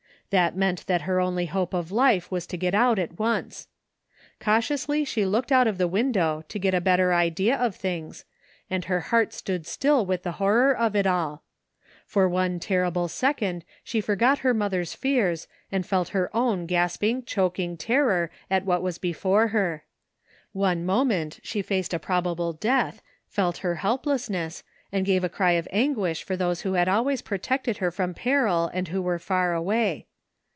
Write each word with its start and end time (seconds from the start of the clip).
That 0.31 0.55
meant 0.55 0.87
that 0.87 1.01
,her 1.01 1.19
only 1.19 1.47
hope 1.47 1.73
of 1.73 1.91
life 1.91 2.31
was 2.31 2.47
to 2.47 2.55
get 2.57 2.73
out 2.73 2.97
at 2.97 3.19
once. 3.19 3.67
Cautiously 4.39 5.03
she 5.03 5.25
looked 5.25 5.51
out 5.51 5.67
of 5.67 5.77
the 5.77 5.89
window 5.89 6.45
to 6.47 6.57
get 6.57 6.73
a 6.73 6.79
better 6.79 7.13
idea 7.13 7.53
of 7.57 7.75
things 7.75 8.23
and 8.69 8.85
her 8.85 9.01
heart 9.11 9.33
stood 9.33 9.67
still 9.67 10.05
with 10.05 10.23
the 10.23 10.31
horror 10.39 10.73
of 10.73 10.95
it 10.95 11.05
all. 11.05 11.43
For 12.05 12.29
one 12.29 12.51
little 12.53 12.59
terrible 12.65 13.07
second 13.09 13.65
she 13.83 13.99
forgot 13.99 14.39
her 14.39 14.53
mother's 14.53 14.93
fears 14.93 15.49
and 15.69 15.85
felt 15.85 16.09
her 16.15 16.33
own 16.33 16.65
gasping, 16.65 17.23
choking 17.25 17.75
terror 17.75 18.31
at 18.49 18.63
what 18.63 18.81
was 18.81 18.97
before 18.97 19.49
her. 19.49 19.83
One 20.53 20.85
moment 20.85 21.41
she 21.43 21.61
faced 21.61 21.93
a 21.93 21.99
probable 21.99 22.53
death, 22.53 23.01
felt 23.27 23.57
her 23.57 23.75
helplessness, 23.83 24.63
and 24.93 25.05
gave 25.05 25.25
a 25.25 25.27
cry 25.29 25.51
of 25.59 25.67
anguish 25.73 26.23
for 26.23 26.37
those 26.37 26.61
who 26.61 26.75
had 26.75 26.87
always 26.87 27.21
protected 27.21 27.79
her 27.79 27.91
from 27.91 28.13
peril, 28.13 28.71
and 28.73 28.87
who 28.87 29.01
were 29.01 29.19
far 29.19 29.53
away. 29.53 30.07